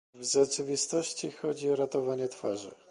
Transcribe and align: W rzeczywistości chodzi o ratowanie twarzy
W 0.15 0.23
rzeczywistości 0.23 1.31
chodzi 1.31 1.69
o 1.71 1.75
ratowanie 1.75 2.27
twarzy 2.27 2.71